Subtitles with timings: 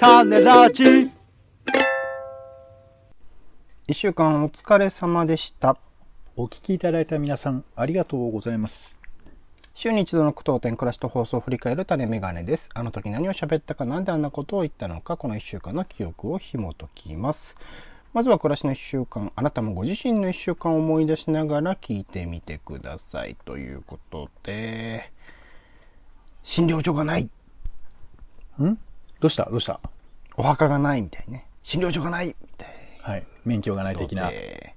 [0.00, 1.10] 種ラジ
[3.86, 5.76] 一週間お疲れ様でした。
[6.36, 8.98] お聞きいただいた皆さん、ありがとうございます。
[9.74, 12.70] 週に一度の句読点暮らしと放送を振り返る種メガネです。
[12.72, 17.58] あの時何を喋ったか、なんであんなことを言ったのか、この一週間の記憶を紐解きます。
[18.14, 23.36] まずは暮らしの一週間、あなたもご自身の一週間を思い出しながら聞いてみてください。
[23.44, 25.12] ということで、
[26.42, 27.24] 診療所がない。
[27.24, 28.78] ん？
[29.20, 29.44] どうした？
[29.50, 29.78] どうした？
[30.40, 31.46] お墓がないみたいね。
[31.62, 32.68] 診療所がないみたい
[33.02, 33.26] はい。
[33.44, 34.30] 免許がない的な。
[34.30, 34.74] で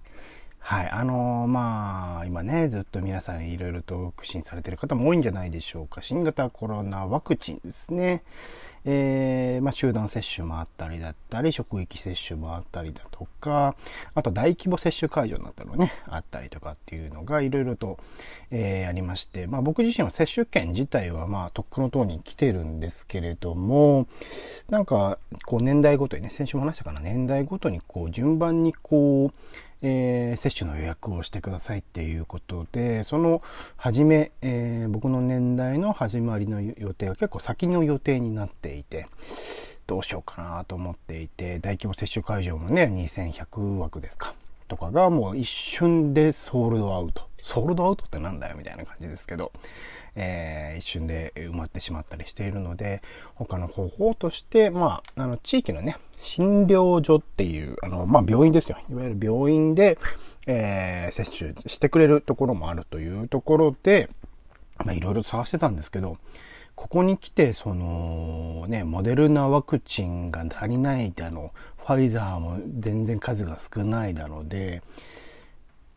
[0.59, 6.01] はい、あのーまあ、今ね、ずっと皆さんいろいろと苦心されてる方も多いんじゃないでしょうか。
[6.01, 8.23] 新型コロナワクチンですね。
[8.85, 13.75] えーまあ、集団接種もあったりだったり、職域接種もあったりだとか、
[14.13, 17.97] あと大規模接種会場になったのね、あったりとかっていうのがいろいろと、
[18.51, 24.07] えーありまして、まあ僕自身は接種券自体はまあとっくの塔に来てるんですけれども、
[24.69, 29.33] なんかこう年代ごとにね、先週も話したかな、年代ごとにこう順番にこう、
[29.83, 33.41] えー接種の予約をしてくださいっていうことでその
[33.77, 39.07] 初め、えー僕の年代の始まりの予定が結構先の予定になっていて
[39.85, 44.33] どうしようかなと思っていて大規模接種会場もね2100枠ですか
[44.67, 47.32] とかがもう一瞬でソールドアウト。
[47.43, 49.51] ソールドアウトってなんだよみたいな感じですけど、
[50.15, 53.01] えー一瞬で埋まってしまったりしているので
[53.35, 58.77] 他の方法として、まあ、あの地域のね診療所っていうあの、まあ、病院ですよ。
[58.89, 59.99] いわゆる病院で、
[60.47, 64.09] えー接種してくれるところもあるというところで
[64.77, 66.17] まあいろいろ探してたんですけど
[66.75, 74.81] ここに来てそのねモデルナワクチンが足りないだのファイザーも全然数が少ないだので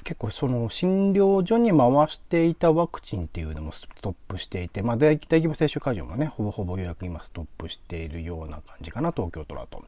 [0.07, 9.79] 結構その診療所に回していたワクチンっていうのもストップしていて、まあ、大規模接種会場もねほぼほぼ予約今ストップしているような感じかな東京都だと。
[9.79, 9.83] っ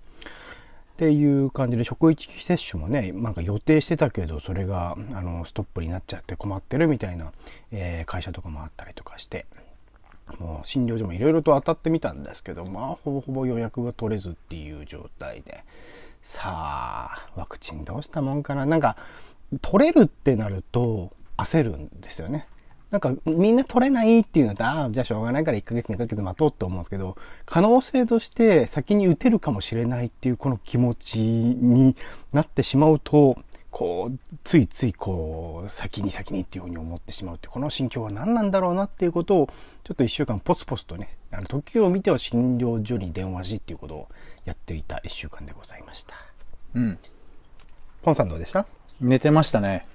[0.97, 7.33] ていう感じで職域接種もねなんか予定してたけどそれがあのストップになっちゃって困ってるみたいな、
[7.71, 9.47] えー会社とかもあったりとかして
[10.41, 15.63] もう診療所もいろいろと当たってみたんですけどまあほぼほぼ予約が取れずっていう状態で
[16.25, 18.97] さあワクチンどうしたもんかななんか
[19.63, 22.47] 取れるってなると焦るんですよね。
[22.91, 31.97] なんかみんな取れないっていうのだああじゃあしょうがないから1ヶ月2ヶ月待とうって思うんですけど可能性として先に打てるかもしれないっていうこの気持ちに
[32.33, 33.37] なってしまうと
[33.71, 39.51] こうついついこう先に先にっていうふうに思ってしまうってこの心境は何なんだろうなっていうことを
[39.85, 44.09] ちょっと1週間ポツポツとねあの時を見ては診療所に電話しっていうことを
[44.47, 46.15] やっていた1週間でございました。
[46.75, 46.99] うん。
[48.01, 48.67] ポンさんどうでした？
[49.01, 49.87] 寝てましたね。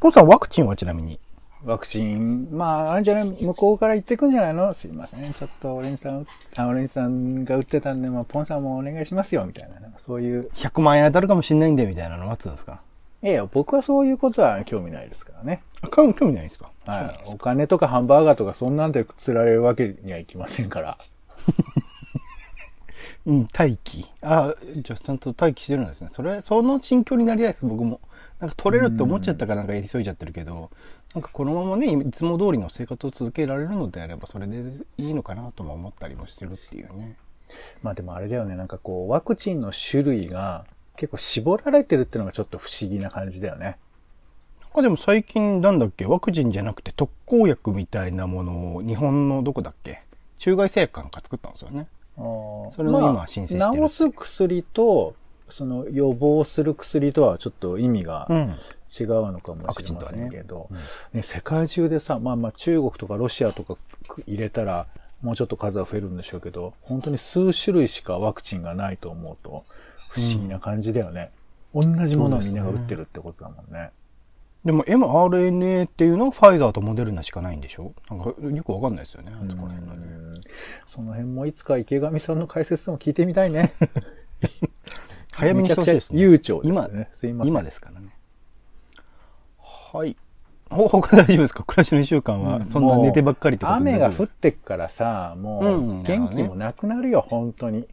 [0.00, 1.18] ポンさんワクチンはちなみに？
[1.64, 4.72] ワクチン、まあ、あれじゃない、向こうから行ってくんじゃないの？
[4.74, 5.32] すいません。
[5.34, 9.80] ちょっと、オレンジさん、あ、オレンジさんが打ってたんで、まあ、ポンさんもお願いしますよ、みたいな。
[9.80, 10.48] なんかそういう。
[10.54, 12.80] 100万円当たるかもしれないんでみたいなの待つんですか？
[13.24, 15.62] いや、僕はそういうことは興味ないですからね。
[15.82, 16.70] あ興味興味ないんですか？
[16.86, 17.20] はい。
[17.26, 20.98] お金とかハンバーガーとかそんなんで釣られるわけにはいきませんから。
[23.28, 24.10] うん、待機。
[24.22, 26.08] あ、じゃあちゃんと待機してるんですね。
[26.10, 28.00] それ、その心境になりたいです、僕も。
[28.40, 30.70] なんか取れるって思っちゃったからなんか急いじゃってるけど、
[31.12, 34.62] なんかこのままね、いつも通りの生活を続けられるのであれば、それで
[34.96, 37.16] いいのかなとも思ったりもしてるっていうね。
[37.82, 40.64] まあでもあれだよね、なんかこう、ワクチンの種類が
[40.96, 43.76] 結構絞られてるっていうのがちょっと不思議な感じだよね。
[44.62, 50.00] なんかでも最近なんだっけ、ワクチンじゃなくて特効薬みたいなものを日本のどこだっけ？
[50.38, 51.88] 中外製薬かなんか作ったんですよね。
[52.18, 53.60] それを今申請してる。
[53.60, 55.14] まあ、治す薬と、
[55.48, 58.54] その予防する薬とはちょっと意味がうん。
[59.00, 60.68] 違うのかもしれませんけど、
[61.12, 61.22] ね。
[61.22, 63.76] 世界中でさ、まあまあ中国とかロシアとか
[64.26, 64.86] 入れたら
[65.20, 69.64] もうちょっと数は増えるんでしょうけど、本当に数種類しかワクチンがないと思うと
[70.10, 71.30] 不思議な感じだよね。
[71.74, 73.90] 同じものをみんなが打ってるってことだもんね。
[74.68, 77.94] でも mRNA っていうのはファイザーとモデルナしかないんでしょ？
[78.10, 79.32] なんかよくわかんないですよね。
[79.34, 79.94] あそこら辺の
[80.84, 83.72] その辺もいつか池上さんの解説でも聞いてみたいね。
[85.32, 86.20] 早めにしてほしいですね。
[86.20, 87.08] 悠長ですね。
[87.12, 87.50] すいません。
[87.50, 88.08] 今ですからね。
[89.62, 90.18] はい。
[90.68, 91.64] ほ他大丈夫ですか？
[91.64, 97.88] 暮らしの一週間は、そんな寝てばっかりってことで雨が降ってっからさ、もうんう元気もなくなるよ、本当に。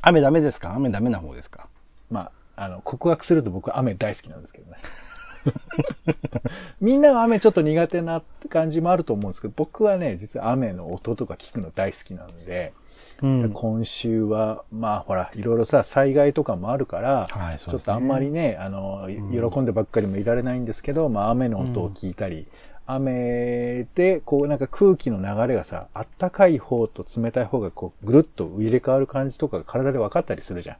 [0.00, 0.76] 雨ダメですか？
[0.76, 1.66] 雨ダメな方ですか？
[2.08, 4.78] まあ、あの、告白すると僕は雨大好きなんですけどね。
[6.80, 12.72] みんなは雨ちょっと苦手な感じもあると思うんですけど、僕はね、実は雨の音とか聞くの大好きなので、
[13.22, 13.50] うん。
[13.52, 22.46] 今週は、まあほら、いろいろさ、災害とかもあるから、はいねちょっとあんまりね、あの、喜んでばっかりもいられないんですけど、まあ雨の音を聞いたり、
[22.86, 30.76] 雨で、こうなんか空気の流れがさ、あったかい方と冷たい方がこうぐるっと入れ替わる感じとかが体で分かったりするじゃん。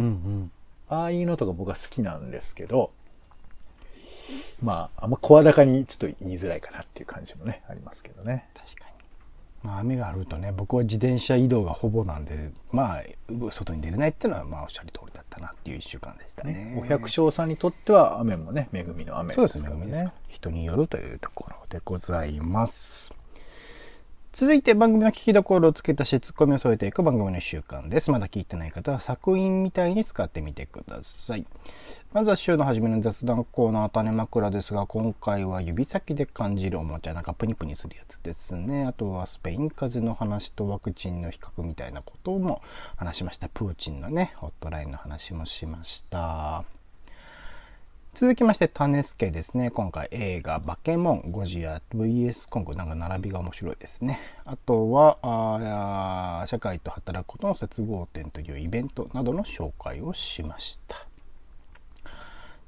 [0.00, 0.50] うんうん。
[0.88, 2.90] ああいうのとか僕は好きなんですけど、
[4.62, 8.48] まあ、あんま声高にちょっと言いづらいかなっていう感じもね、ありますけどね。
[8.54, 8.88] 確かに。
[9.62, 13.02] まあ、雨があるとね、僕は自転車移動がほぼなんで、まあ、
[13.50, 16.52] 外に出れないっていうのは、まあ、おっしゃる通りだったなっていう一週間でしたね。
[16.52, 20.12] ねお百姓さんにとっては雨もね、恵みの雨でそうですねすからね。
[20.28, 23.17] 人によるというところでございます。
[24.32, 28.10] 続いて番組の聞きどころをつけたしツッコミを添えていく番組の習慣です。
[28.10, 31.46] まだ聞いてない方は作品みたいに使ってみてください。
[32.12, 38.86] まずは週の初めの雑談コーナー種枕ですが、今回は指先で感じるおもちゃ、なんかプニプニするやつですね。
[38.86, 42.62] あとはスペイン風邪の話とワクチンの比較みたいなことも
[42.96, 43.48] 話しました。
[43.48, 46.77] プーチンのね、ホットラインの話もしました。
[48.20, 49.70] 続きまして、タネスケですね。
[49.70, 54.18] 今回映画、バケモン、ゴジラ、VS コング、なんか並びが面白いですね。
[54.44, 61.07] あとは、あ社会と働くことの接合点というイベントなどの紹介をしました。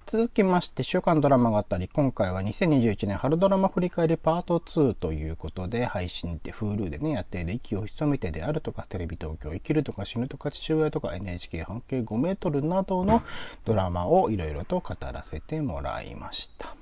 [0.07, 1.89] 続きまして、週刊ドラマがあったり。
[1.89, 13.23] 今回は2021年春ドラマ振り返りパート2ということで、配信って Hulu でね、やっている息を潜めてであるとか、テレビ東京生きるとか死ぬとか父親とか NHK 半径5メートルなどの
[13.65, 16.80] ドラマをいろいろと語らせてもらいました。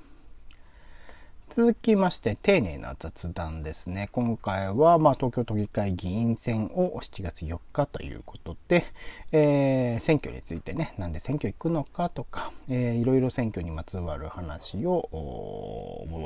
[1.59, 4.07] 続きまして、丁寧な雑談ですね。
[4.13, 8.85] 今回は、まあ、東京都議会議員選を7月4日ということで、
[9.33, 15.09] えー選挙についてね、なんで選挙行くのかとか、えーいろいろ選挙にまつわる話を、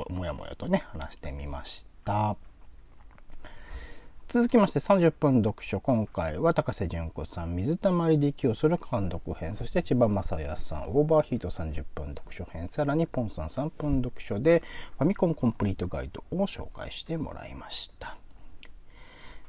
[0.08, 2.36] もやもやとね、話してみました。
[4.28, 5.80] 続きまして30分読書。
[5.80, 14.62] 今回は高瀬淳子さん水溜りで息をする監督編そして千葉雅也さんオーバーヒート30分読書編さらにポンさん3分読書で
[14.98, 18.16] ファミコンコンプリートガイドを紹介してもらいました。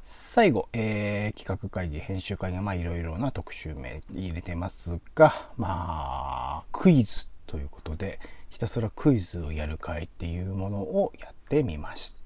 [0.03, 8.19] 最後、えー企画会議編集会がまあいろいろな特集名入れてますがまあクイズということで
[8.49, 12.24] ひたすらクイズをやる会っていうものをやってみました。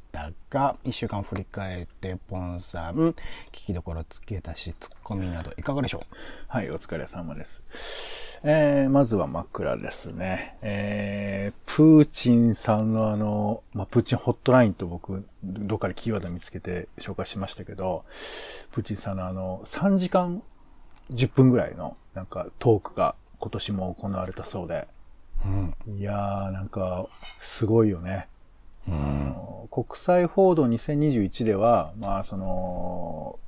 [0.50, 3.14] が1週間振り返ってポンさん聞
[3.52, 6.04] きどころつけたしツッコミなどいかがでしょ
[6.48, 8.40] はい、お疲れ様です。
[8.44, 10.56] えー、まずは枕ですね。
[10.62, 18.06] えー、プーチンさんのあの、まあ、プーチンホットラインと僕、どっかでキーワード見つけて紹介しましたけど、
[18.72, 20.42] プーチンさんのあの、3時間
[21.12, 24.88] 10分ぐらいの、なんかトークが今年も行われたそうで、
[25.46, 27.08] う、うんいやー、なんか、
[27.40, 28.28] すごいよね。
[28.88, 29.36] うん。
[29.72, 33.40] 国際報道2021では、まあ、その、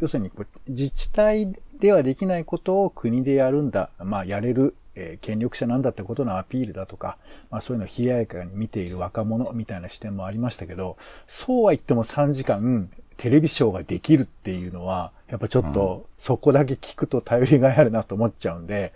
[0.00, 0.30] 要するに
[0.68, 7.16] 自治体ではできないことを国でやるんだ、まあ、やれる、えー権力者なんだってことのアピールだとか、
[7.50, 18.92] まあ、そういうのを冷ややかに見ている若者みたいな視点もありましたけど、そうは言っても3時間テレビショーができるっていうのは、やっぱちょっとそこだけ聞くと頼りがいあるなと思っちゃうんで、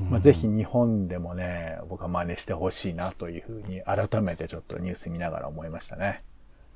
[0.00, 6.22] まあ、ぜひ日本でもね、僕は真似してほしいなというふうに改めてちょっとニュース見ながら思いましたね。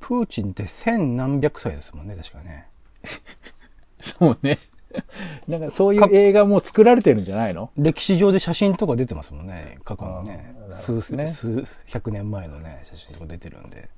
[0.01, 2.69] プーチンって千何百歳ですもんね確かね。
[4.01, 4.59] そうね。
[5.49, 7.71] なんかそういう映画も作られてるんじゃないの？
[7.77, 10.55] 歴史上で写真とか出てますもんね過去のね。
[10.73, 11.27] 数どね。
[11.29, 13.89] 数百年前のね写真とか出てるんで。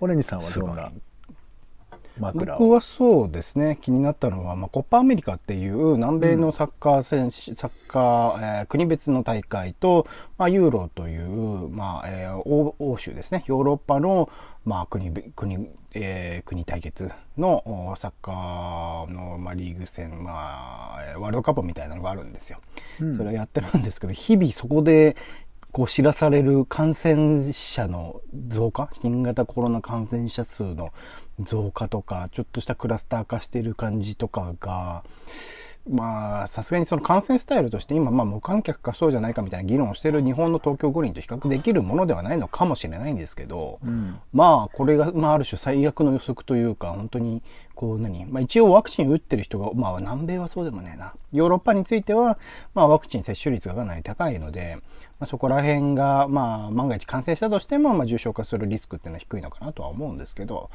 [0.00, 0.90] オレンジさんはどんな
[2.18, 2.60] 枕を。
[2.60, 3.78] 僕はそうですね。
[3.80, 10.06] 気になったのは、まあ、コッパアメリカっていう南米のサッカー選手、サッカー、えー国別の大会と、
[10.38, 13.44] まあ、ユーロという、まあえー欧欧州ですね。
[13.46, 14.30] ヨーロッパの、
[14.64, 22.58] まあ、国国,、えー国対決のおサッカーの、まあ、リーグ戦、まあ、えーワールドカップみたいなのがあるんですよ。
[23.00, 23.16] うん。
[23.16, 25.16] それをやってるんですけど日々そこで
[25.74, 28.88] こう知らされる感染者の増加？
[28.92, 30.92] 新型コロナ感染者数の
[31.40, 35.02] 増加とかちょっとしたクラスター化してる感じとかが
[35.88, 44.18] まあさすがにその感染スタイルとして今まあ無観客かそうじゃないかみたいな議論をしてる日本の東京五輪と比較できるものではないのかもしれないんですけど、うん。
[44.32, 47.42] まあこれが、まあ、ある種最悪の予測というか本当に
[47.74, 51.12] こう何、まあ、一応ワクチン打ってる人が、まあ、南米はそうでもねえな。
[51.32, 52.38] ヨーロッパについては、
[52.74, 54.78] まあ、ワクチン接種率がかなり高いので、
[55.18, 60.70] まあ、そこら辺が、まあ、万が一感染したとしても、まあ、重症化するリスクっていうのは低いのかなとは思うんですけど、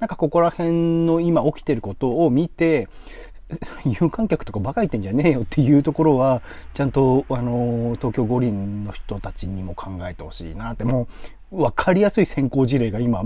[0.00, 2.88] なんかここら辺の今起きてることを見て
[4.00, 6.42] 有観客とかバカ言ってんじゃねえよっていうところは
[6.74, 10.84] ちゃんとあの東京五輪の人たちにも考えてほしいなって。
[10.84, 11.08] も
[11.52, 13.24] う分かりやすい先行事例が今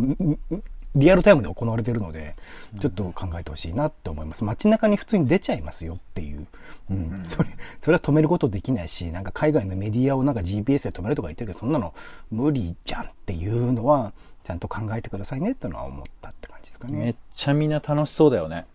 [0.94, 2.34] リアルタイムで行われてるので
[2.80, 4.44] ちょっと考えてほしいなって思います。
[4.44, 6.46] 街中に普通に出ちゃいますよっていう、
[6.90, 7.24] うん。
[7.26, 7.48] それ
[7.82, 11.94] それは止めることできないしなんか海外のメディアをなんか GPS で止めるとか言ってるけどそんなの
[12.30, 14.12] 無理じゃんっていうのは
[14.44, 16.96] ちゃんと考えてくださいねってのは思ったって感じですかね。
[16.96, 18.66] めっちゃみんな楽しそうだよね。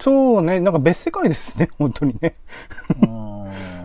[0.00, 2.36] そうね、なんか別世界ですね、 本当にね。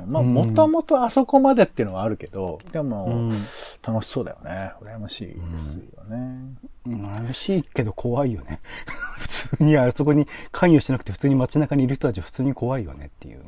[0.05, 4.73] まあ、もともとあそこまでっていうのはあるけど、でも、うん、楽しそうだよね。
[4.81, 6.55] 羨ましいですよね。
[6.85, 8.59] うん、羨ましいけど怖いよね。
[9.17, 13.41] 普通にあそこに関与してなくて普通に街中にいる人たち普通に怖いよねっていう。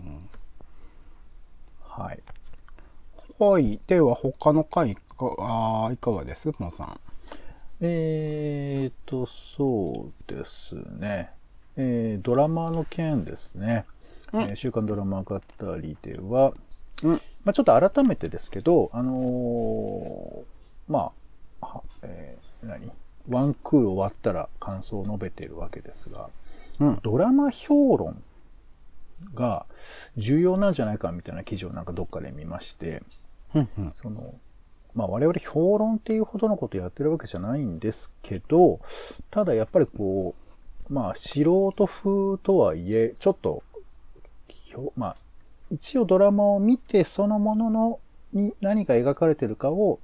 [1.82, 2.20] はい。
[3.38, 3.80] はい。
[3.88, 6.52] では他の回か、あいかがです？
[6.52, 7.00] ポンさん。
[7.82, 11.35] えーと、そうですね。
[11.78, 13.86] えー、ドラマの件ですね。
[14.34, 15.42] うん、えー、週刊ドラマ語
[15.82, 16.54] りでは、
[17.04, 20.44] うん、まあちょっと改めてですけど、あのー、
[20.88, 21.12] ま
[21.62, 22.92] あ、えー、何？
[23.28, 26.30] ワンクール終わったら感想を述べているわけですが、
[26.80, 28.22] うん、ドラマ評論
[29.34, 29.66] が
[30.16, 33.02] 重要なんじゃないかみたいな記事をなんかどっかで見まして、
[33.56, 34.36] うんうん、その、
[34.94, 38.80] まあ我々評論っていうほどのことやってるわけじゃないんですけど、
[39.32, 40.45] ただやっぱりこう、
[40.90, 43.64] まあ、素人風とはいえ、ちょっと、
[44.96, 45.16] まあ、
[45.72, 48.00] 一応ドラマを見てそのものの
[48.34, 50.00] に何が描かれてるかを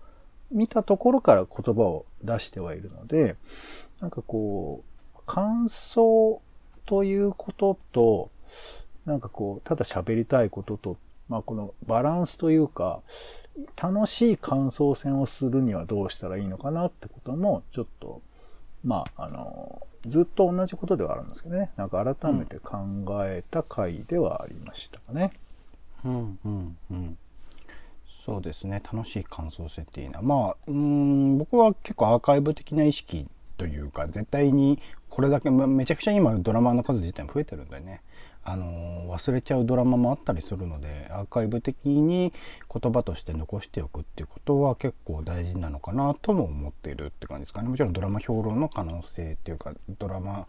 [0.52, 3.36] 見たところから言葉を出してはいるので、
[4.00, 4.84] なんかこ
[5.16, 6.42] う、感想
[6.86, 8.30] ということと、
[9.06, 10.98] なんかこう、ただ喋りたいことと、
[11.30, 13.02] まあこのバランスというか、
[13.82, 18.22] 楽しい感想戦をするにはどうしたらいいのかなってことも、ちょっと、
[18.84, 21.72] まあ、あの、ずっと同じことではあるんですけどね。
[21.78, 22.78] なんか改めて考
[23.26, 25.32] えた回ではありましたかね。
[26.04, 27.18] うん、うん、うん。
[28.26, 28.82] そうですね。
[28.92, 30.22] 楽しい感想設定な。
[30.22, 34.80] まあ、うん、僕は結構アーカイブ的な意識というか、絶対に
[35.12, 38.02] これだけ、めちゃくちゃ今ドラマの数自体も増えてるんでね。
[38.44, 42.34] あの忘れちゃうドラマもあったりするのでアーカイブ的に
[42.74, 47.70] 言葉として残しておくっていうことは結構大事なのかなとも思っているって感じですかね。
[47.70, 50.48] もちろんドラマ評論の可能性っていうかドラマ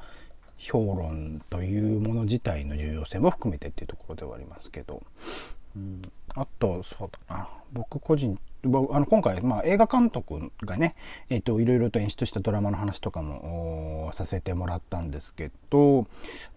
[0.56, 5.02] 評論というもの自体の重要性も含めてっていうところではありますけど、
[5.76, 6.00] うん、
[6.34, 7.48] あとそうだな。
[7.72, 10.94] 僕個人あの今回、まあ、映画監督がね、
[11.30, 16.06] えっ、と、いろいろと演出したドラマの話とかもさせてもらったんですけど、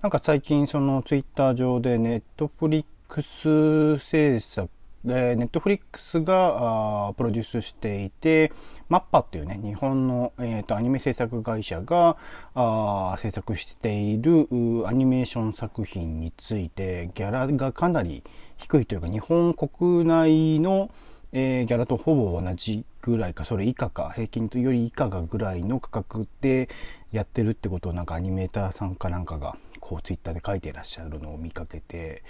[0.04, 4.70] なんか最近そのツイッター上でネットフリックス制作、
[5.08, 8.52] えー、ネットフリックスがプロデュースしていて、
[8.88, 12.18] マッパっていうね、日本の、えーと、アニメ制作会社が
[12.54, 14.48] あ制作している
[14.86, 18.22] アニメーション作品について、ギャラがかなり
[18.58, 20.92] 低いというか、日本国内の
[21.38, 26.70] えー、ギャラとほぼ同じぐらいか、それ以下か、平均とより以下がぐらいの価格で
[27.12, 32.24] やってるってことをなんかアニメーターさんかなんかがこうツイッターで書いてらっしゃるのを見かけて、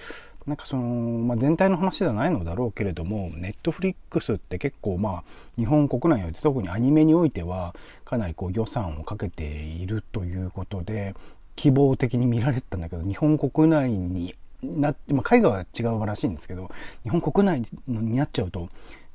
[0.48, 5.24] なんかその、まあ、全体の話ではないのだろうけれども、ネットフリックスって結構まあ、
[5.56, 11.14] 日本国内において特にアニメにおいては、かなりこう予算をかけているということで、
[11.56, 14.34] 希望的に見られてたんだけど、日本国内に
[14.80, 16.70] な、まあ、海外は違うらしいんですけど、
[17.04, 18.70] 日本国内になっちゃうと、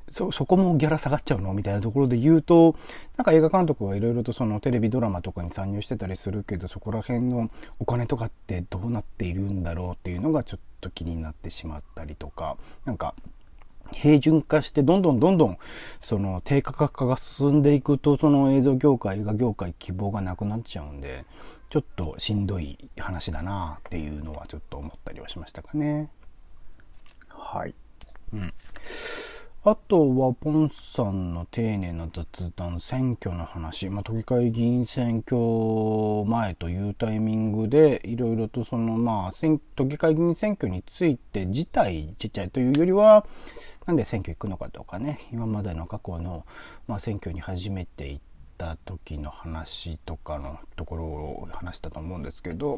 [0.09, 2.75] そ、そこもギャラ下がっちゃうのみたいなところで言うと、
[3.17, 13.15] なんか映画監督はいろいろとそのテレビドラマとかに参入してたりするけど、そこら辺のお金とかってどうなっているんだろうっていうのがちょっと気になってしまったりとか、なんか、
[13.95, 15.57] 平準化してどんどんどんどん
[16.01, 21.25] その低価格化が進んでいくとその映像業界映画業界希望がなくなっちゃうんで
[21.69, 26.09] ちょっとしんどい話だなっていうのはちょっと思ったりはしましたかね。
[27.29, 27.75] はい。
[28.33, 28.53] うん。
[29.63, 35.37] あとは、ポンさんの丁寧な雑談、選挙の話、まあ、都議会議員選挙
[36.25, 39.33] 前というタイミングで、いろいろとその、まあ、
[39.75, 43.27] 都議会議員選挙について自体ちっちゃいというよりは、
[43.85, 46.43] なんで選挙行くのかとかね、今までの過去の、
[46.87, 48.23] まあ、選挙に初めて行っ
[48.61, 52.77] た時の話とかのところを話したと思うんですけど、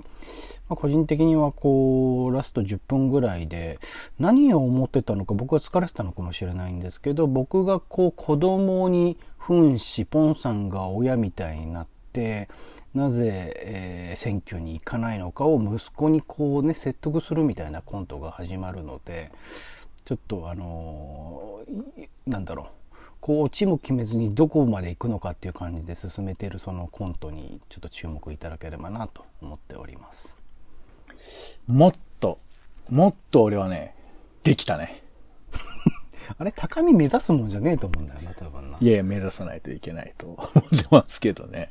[0.70, 3.80] まあ、個人的にはこうラスト10分ぐらいで
[4.18, 12.48] 何を思ってたのか僕は疲れてたのかもしれないんですけど僕がこう子供に扮しポンさんが親みたいになって
[12.94, 19.34] なぜ、えー、選挙に行かないのかを息子にこうね説得するみたいなコントが始まるので
[20.06, 22.83] ちょっとあのー、なんだろう。
[23.26, 30.36] こう、オチも決めずにどこまで行くのかっていう感じで進めているそのコントにちょっと注目いただければなと思っております。
[31.66, 32.38] もっと、
[32.90, 33.96] もっと俺はね、
[34.44, 35.02] できたね。
[36.38, 38.78] あれ、高み目指すもんじゃねえと思うんだよな、多分な。
[38.82, 41.70] いや、目指さないといけないと思ってますけどね。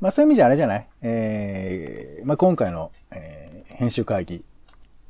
[0.00, 0.86] まあそういう意味じゃあれじゃない？
[1.00, 4.44] えー、まあ今回の、えー、編集会議、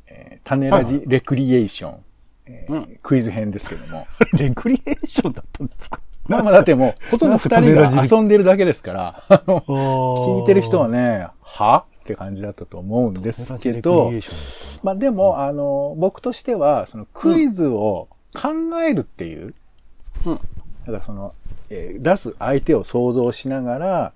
[0.07, 2.05] えー、種ラジレクリエーション、
[2.47, 4.07] えー、うん、クイズ編ですけども。
[4.35, 6.01] レクリエーションだったんですか？
[6.29, 11.85] まあまあだってもう、 ほとんど二人が遊んでるだけですから、あの聞いてる人はね、は？
[12.03, 14.13] って感じだったと思うんですけど、
[14.85, 18.49] まあでも、あの、僕としては、そのクイズを考
[18.83, 19.55] えるっていう、
[20.25, 20.35] うん。
[20.35, 21.35] だからその、
[21.69, 24.13] えー出す相手を想像しながら、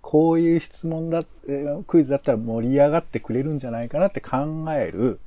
[0.00, 4.38] こういう質問だ、えークイズだったら盛り上がってくれるんじゃないかなって考
[4.72, 5.18] える、うん。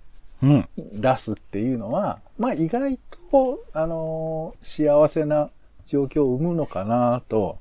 [0.76, 2.98] 出すっていうのは、まあ意外
[3.32, 5.50] と、あのー幸せな
[5.86, 7.60] 状況を生むのかなと、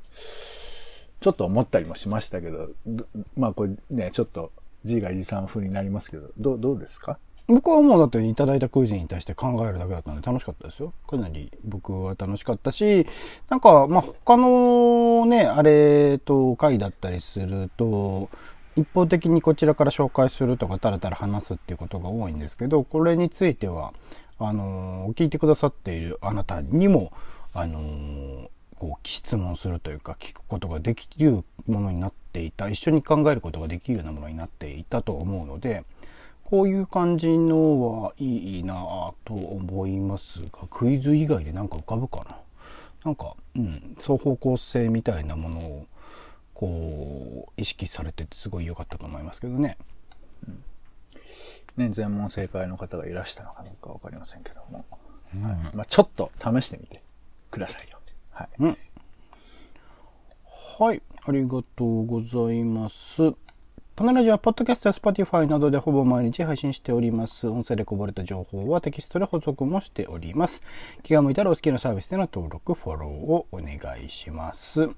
[1.20, 2.70] ちょっと思ったりもしましたけど、
[3.36, 4.52] まあこれね、ちょっと
[4.84, 7.18] 字がじさん風になりますけど、どう、どうですか？
[7.46, 10.92] 僕はもうだっていただいたクイズに対して考えるだけだったんで楽しかったですよ。
[11.08, 13.06] かなり僕は楽しかったし、
[13.48, 18.30] なんか、まあ、他のね、あれと回だったりすると、
[18.80, 23.92] 一方的にこちらから紹介するとか、たらたら話すっていうことが多いんですけど、これについては、
[24.38, 27.12] あの、聞いてくださっているあなたにも、
[27.52, 35.84] あの、こう質問するというか聞くことができるものになっていた一緒に考えることができるようなものになっていたと思うので
[36.44, 42.38] こういう感じのはいいなと思いますがクイズ以外で何か浮かぶかな？
[43.04, 45.86] なんか、うん、双方向性みたいなものを
[46.60, 49.78] こう意識されててすごい良かったと思いますけどね
[51.76, 54.84] ね、全問正解の方がいらしたのかどうかわかりませんけども。
[54.90, 57.02] はいまあちょっと試してみて
[57.50, 58.00] くださいよ。
[58.32, 58.48] はい。
[58.58, 58.78] うん
[60.78, 62.94] はい、ありがとうございます。
[64.00, 67.48] タネラジは、ポッドキャストや Spotify などでほぼ毎日配信しております。
[67.48, 70.62] 音声でこぼれた情報はテキストで補足もしております。
[71.02, 74.88] 気が向いたらお好きなサービスでの登録、フォローをお願いします。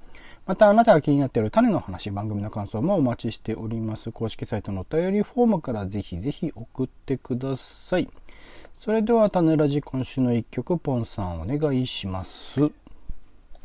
[0.46, 4.12] また、あなたが気になっている種の話、番組の感想もお待ちしております。
[4.12, 8.08] 公式サイトのお便りフォームからぜひぜひ送ってください。
[8.78, 12.70] それでは、種ラジ今週の一曲、ポンさんお願いします。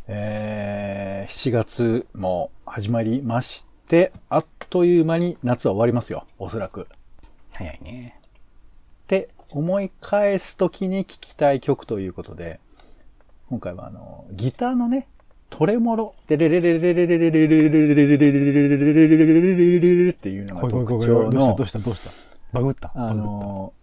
[0.07, 3.66] えー、7月も始まりまして、
[4.29, 6.25] あっという間に夏は終わりますよ。
[6.37, 6.87] おそらく。
[7.51, 8.19] 早いね。
[9.03, 12.59] って思い返すときに聴きたい曲ということで、
[13.49, 15.07] 今回はあの、ギターのね、
[15.49, 23.73] トレモロ、デレレレレレレレレレレレレレレレレレレレっていうのがこいこいこい特徴のどうしたどう、したどうしたバグったあの、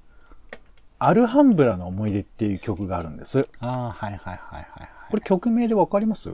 [0.98, 3.44] アルハンブラの思い出っていう曲があるんです。
[3.44, 6.30] たああはいはいはいはいはいこれ曲名でわかります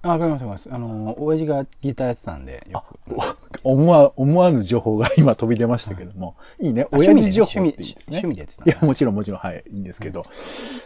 [0.00, 0.72] あわかりますわかります。
[0.72, 3.18] あの親父がギターやってたんでよく。
[3.64, 6.36] 思わ、思わぬ情報が今飛び出ましたけども。
[6.60, 6.86] いいね。
[6.92, 8.18] 親父情報っていいですね。
[8.18, 10.26] 趣味でやってたいや、もちろんもちろん、はい、いいんですけど。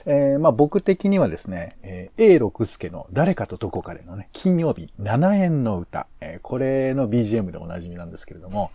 [0.06, 8.70] えーまあ僕的にはですね、えー、A 六助の誰かとどこかでのね、金曜日7円の歌、えーこれの BGM でおなじみなんですけれども、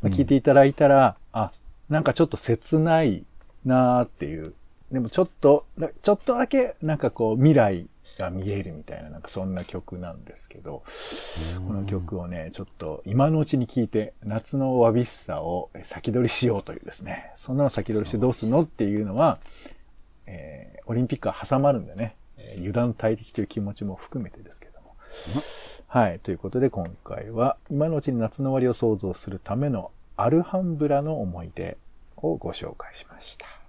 [0.00, 1.52] まあ、聞いていただいたら、あ、
[1.90, 3.24] なんかちょっと切ない
[3.64, 4.54] なーっていう、
[4.90, 7.86] でもちょっと、なちょっとだけなんかこう未来
[8.18, 10.82] が見えるみたいな、なんかそんな曲なんですけど、
[11.66, 19.38] この曲をね、ちょっと今のうちに聴いて、夏のわびしさを先取りしようというですね、そんなの先取りしてどうすんのっていうのは、
[20.26, 24.94] えーオリンピックは挟まるんでね、えー油断大敵という気持ちも含めてですけども。
[25.86, 26.18] はい。
[26.18, 31.78] ということで今回は、今のうちに夏の終わりを想像するためのアルハンブラの思い出
[32.16, 33.63] をご紹介しました。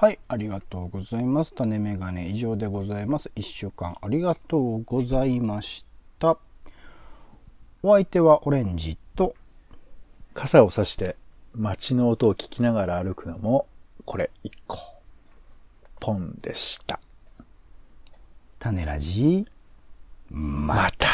[0.00, 1.54] はいありがとうございます。
[1.54, 3.30] 種メガネ以上でございます。
[3.36, 5.84] 1週間ありがとうございまし
[6.18, 6.38] た。
[7.82, 9.34] お相手はオレンジと。
[10.32, 11.16] 傘を差して
[11.52, 13.66] 街の音を聞きながら歩くのも、
[14.06, 14.78] これ一個。
[16.00, 16.98] ポンでした。
[18.58, 19.46] 種ラジ
[20.30, 21.08] また